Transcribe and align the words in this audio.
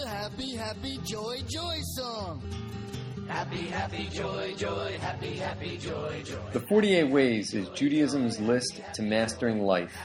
the 0.00 0.08
happy, 0.08 0.54
happy, 0.54 0.98
joy, 1.04 1.42
joy 1.48 1.78
song. 1.96 2.42
Happy, 3.26 3.66
happy, 3.66 4.08
joy, 4.12 4.54
joy, 4.56 4.96
happy, 5.00 5.34
happy, 5.34 5.76
joy, 5.76 6.22
joy. 6.24 6.38
The 6.52 6.60
48 6.60 7.10
Ways 7.10 7.52
is 7.54 7.68
Judaism's 7.70 8.40
list 8.40 8.80
to 8.94 9.02
mastering 9.02 9.62
life 9.62 9.96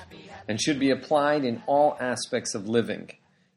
and 0.48 0.60
should 0.60 0.80
be 0.80 0.90
applied 0.90 1.46
in 1.46 1.64
all 1.68 1.96
aspects 2.00 2.54
of 2.56 2.68
living. 2.68 3.12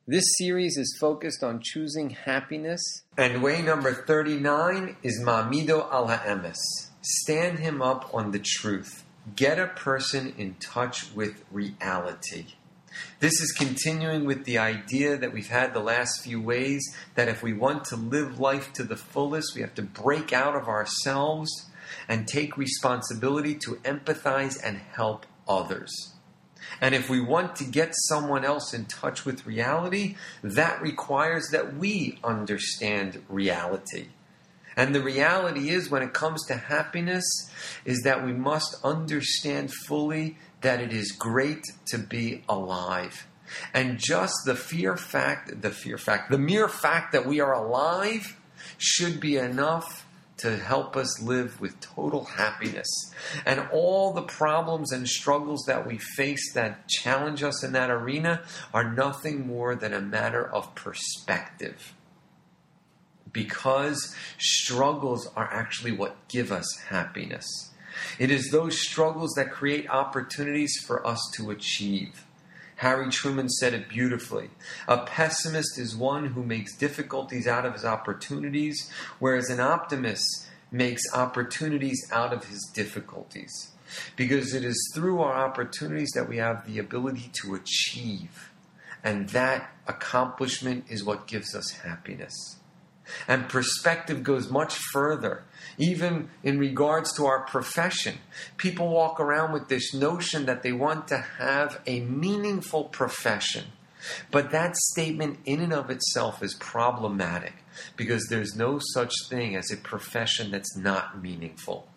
This 0.07 0.25
series 0.39 0.77
is 0.77 0.97
focused 1.01 1.43
on 1.43 1.61
choosing 1.63 2.11
happiness. 2.11 2.81
And 3.19 3.43
way 3.43 3.61
number 3.63 3.93
39 3.93 4.97
is 5.03 5.21
Ma'amido 5.25 5.91
al 5.91 6.07
Ha'emes. 6.07 6.91
Stand 7.01 7.59
him 7.59 7.83
up 7.83 8.15
on 8.15 8.31
the 8.31 8.39
truth. 8.39 9.05
Get 9.35 9.59
a 9.59 9.67
person 9.67 10.33
in 10.39 10.55
touch 10.61 11.13
with 11.15 11.45
reality. 11.51 12.47
This 13.21 13.41
is 13.41 13.53
continuing 13.53 14.25
with 14.25 14.45
the 14.45 14.59
idea 14.59 15.17
that 15.17 15.33
we've 15.33 15.49
had 15.49 15.73
the 15.73 15.81
last 15.81 16.23
few 16.23 16.41
ways 16.41 16.83
that 17.15 17.29
if 17.29 17.43
we 17.43 17.53
want 17.53 17.85
to 17.87 17.97
live 17.97 18.39
life 18.39 18.73
to 18.75 18.85
the 18.85 18.97
fullest, 18.97 19.55
we 19.55 19.63
have 19.63 19.75
to 19.75 19.83
break 19.83 20.33
out 20.33 20.55
of 20.55 20.69
ourselves 20.69 21.71
and 22.09 22.29
take 22.29 22.57
responsibility 22.57 23.55
to 23.55 23.77
empathize 23.85 24.59
and 24.63 24.79
help 24.79 25.27
others. 25.49 26.13
And 26.81 26.95
if 26.95 27.09
we 27.09 27.21
want 27.21 27.57
to 27.57 27.65
get 27.65 27.95
someone 27.95 28.45
else 28.45 28.75
in 28.75 28.87
touch 28.87 29.25
with 29.25 29.47
reality, 29.47 30.17
that 30.43 30.81
requires 30.83 31.49
that 31.51 31.77
we 31.77 32.19
understand 32.25 33.23
reality. 33.29 34.09
And 34.77 34.95
the 34.95 35.03
reality 35.03 35.71
is, 35.71 35.91
when 35.91 36.03
it 36.03 36.13
comes 36.13 36.45
to 36.47 36.55
happiness, 36.55 37.25
is 37.85 38.03
that 38.03 38.25
we 38.25 38.33
must 38.33 38.77
understand 38.85 39.73
fully 39.73 40.37
that 40.61 40.81
it 40.81 40.93
is 40.93 41.13
great 41.13 41.65
to 41.87 41.99
be 41.99 42.45
alive. 42.49 43.27
And 43.73 43.99
just 43.99 44.35
the 44.45 44.55
fear 44.55 44.97
fact, 44.97 45.63
the 45.63 45.71
fear 45.71 45.99
fact, 45.99 46.31
the 46.31 46.39
mere 46.39 46.69
fact 46.69 47.13
that 47.13 47.27
we 47.27 47.41
are 47.41 47.53
alive 47.53 48.37
should 48.77 49.21
be 49.21 49.37
enough 49.37 50.07
to 50.39 50.57
help 50.57 50.97
us 50.97 51.23
live 51.23 51.61
with 51.61 51.81
total 51.81 52.25
happiness. 52.25 52.87
And 53.47 53.69
all 53.73 54.13
the 54.13 54.23
problems 54.23 54.93
and 54.93 55.09
struggles 55.09 55.65
that 55.67 55.87
we 55.87 55.99
face 55.99 56.53
that 56.53 56.89
challenge 56.89 57.43
us 57.43 57.65
in 57.65 57.73
that 57.73 57.91
arena 57.91 58.43
are 58.75 58.93
nothing 58.93 59.47
more 59.47 59.75
than 59.75 59.95
a 59.95 60.01
matter 60.01 60.47
of 60.47 60.75
perspective. 60.75 61.95
Because 63.37 64.17
struggles 64.39 65.31
are 65.37 65.53
actually 65.53 65.93
what 65.93 66.17
give 66.29 66.51
us 66.51 66.67
happiness. 66.89 67.47
It 68.19 68.31
is 68.31 68.51
those 68.51 68.81
struggles 68.81 69.35
that 69.35 69.51
create 69.51 69.91
opportunities 69.91 70.75
for 70.87 71.07
us 71.07 71.21
to 71.35 71.51
achieve. 71.51 72.25
Harry 72.77 73.11
Truman 73.11 73.51
said 73.51 73.75
it 73.75 73.91
beautifully. 73.91 74.49
A 74.89 75.05
pessimist 75.05 75.79
is 75.79 75.95
one 75.95 76.29
who 76.29 76.43
makes 76.43 76.77
difficulties 76.77 77.47
out 77.47 77.67
of 77.67 77.75
his 77.75 77.85
opportunities, 77.85 78.91
whereas 79.19 79.51
an 79.51 79.61
optimist 79.61 80.47
makes 80.71 81.03
opportunities 81.15 82.09
out 82.11 82.33
of 82.33 82.47
his 82.47 82.71
difficulties. 82.75 83.73
Because 84.17 84.55
it 84.55 84.65
is 84.65 84.93
through 84.95 85.21
our 85.21 85.35
opportunities 85.35 86.11
that 86.15 86.29
we 86.29 86.39
have 86.39 86.67
the 86.67 86.79
ability 86.79 87.31
to 87.43 87.55
achieve. 87.55 88.51
And 89.05 89.29
that 89.31 89.71
accomplishment 89.87 90.87
is 90.89 91.05
what 91.05 91.27
gives 91.27 91.55
us 91.55 91.71
happiness. 91.71 92.57
And 93.29 93.49
perspective 93.49 94.23
goes 94.23 94.51
much 94.51 94.75
further, 94.75 95.45
even 95.79 96.31
in 96.43 96.59
regards 96.59 97.15
to 97.17 97.27
our 97.27 97.45
profession. 97.45 98.19
People 98.57 98.89
walk 98.89 99.21
around 99.21 99.53
with 99.53 99.69
this 99.69 99.95
notion 99.95 100.47
that 100.47 100.63
they 100.63 100.73
want 100.73 101.09
to 101.09 101.19
have 101.39 101.81
a 101.87 102.01
meaningful 102.01 102.85
profession. 102.85 103.67
But 104.31 104.51
that 104.51 104.77
statement, 104.77 105.41
in 105.45 105.61
and 105.61 105.73
of 105.73 105.91
itself, 105.91 106.43
is 106.43 106.55
problematic 106.55 107.55
because 107.97 108.27
there's 108.29 108.55
no 108.55 108.79
such 108.93 109.13
thing 109.29 109.57
as 109.57 109.71
a 109.71 109.77
profession 109.77 110.51
that's 110.51 110.77
not 110.77 111.21
meaningful. 111.21 111.89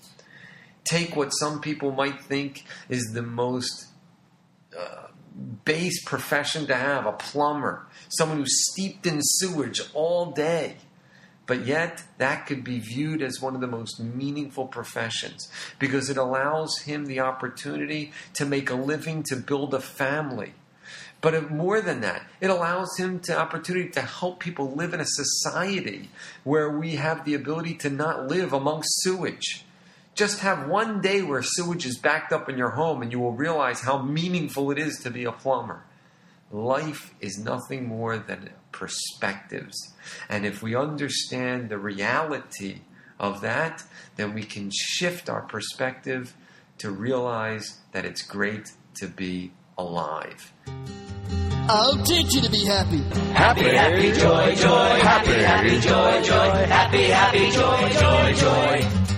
Take 0.84 1.16
what 1.16 1.30
some 1.30 1.62
people 1.62 1.92
might 1.92 2.22
think 2.22 2.66
is 2.88 3.12
the 3.14 3.22
most 3.22 3.88
uh, 4.78 5.08
base 5.66 6.04
profession 6.04 6.68
to 6.68 6.76
have 6.76 7.06
a 7.06 7.12
plumber, 7.12 7.88
someone 8.10 8.40
who's 8.40 8.72
steeped 8.72 9.06
in 9.06 9.20
sewage 9.22 9.82
all 9.94 10.32
day. 10.32 10.78
But 11.50 11.66
yet, 11.66 12.04
that 12.20 12.46
could 12.46 12.64
be 12.64 12.78
viewed 12.78 13.24
as 13.24 13.42
one 13.42 13.56
of 13.56 13.62
the 13.62 13.66
most 13.66 14.00
meaningful 14.00 14.68
professions 14.68 15.50
because 15.80 16.08
it 16.08 16.16
allows 16.16 16.82
him 16.82 17.08
the 17.08 17.22
opportunity 17.22 18.12
to 18.36 18.46
make 18.46 18.70
a 18.70 18.76
living, 18.76 19.24
to 19.30 19.36
build 19.36 19.74
a 19.74 19.80
family. 19.80 20.54
But 21.22 21.50
more 21.50 21.82
than 21.82 22.02
that, 22.02 22.22
it 22.40 22.52
allows 22.52 22.96
him 22.98 23.20
the 23.26 23.36
opportunity 23.36 23.90
to 23.90 24.02
help 24.02 24.40
people 24.40 24.76
live 24.76 24.94
in 24.94 25.00
a 25.00 25.06
society 25.08 26.12
where 26.44 26.70
we 26.70 26.98
have 26.98 27.26
the 27.26 27.34
ability 27.34 27.74
to 27.78 27.90
not 27.90 28.28
live 28.28 28.54
amongst 28.54 29.02
sewage. 29.02 29.66
Just 30.14 30.42
have 30.42 30.68
one 30.68 31.02
day 31.02 31.24
where 31.24 31.42
sewage 31.42 31.84
is 31.84 31.98
backed 31.98 32.32
up 32.32 32.48
in 32.48 32.60
your 32.60 32.76
home 32.76 33.02
and 33.02 33.12
you 33.12 33.20
will 33.20 33.34
realize 33.34 33.82
how 33.82 34.04
meaningful 34.04 34.70
it 34.70 34.78
is 34.78 35.00
to 35.00 35.10
be 35.10 35.24
a 35.24 35.32
plumber. 35.32 35.82
Life 36.52 37.14
is 37.22 37.38
nothing 37.38 37.88
more 37.88 38.18
than 38.18 38.50
perspectives. 38.72 39.94
And 40.30 40.46
if 40.46 40.64
we 40.64 40.76
understand 40.76 41.70
the 41.70 41.78
reality 41.78 42.82
of 43.20 43.42
that, 43.42 43.84
then 44.16 44.34
we 44.34 44.44
can 44.44 44.72
shift 44.72 45.30
our 45.30 45.44
perspective 45.44 46.36
to 46.80 46.90
realize 46.90 47.80
that 47.92 48.06
it's 48.06 48.24
great 48.24 48.72
to 48.96 49.08
be 49.08 49.52
alive. 49.78 50.54
I'll 51.72 52.04
teach 52.04 52.34
you 52.34 52.42
to 52.42 52.50
be 52.50 52.66
happy. 52.66 53.04
Happy, 53.34 53.62
happy, 53.62 54.12
joy, 54.14 54.56
joy, 54.56 55.00
happy, 55.02 55.34
happy, 55.34 55.80
joy, 55.80 56.22
joy, 56.24 56.66
happy, 56.66 57.04
happy, 57.04 57.52
joy, 57.52 57.90
joy, 58.00 58.34
joy. 58.34 59.09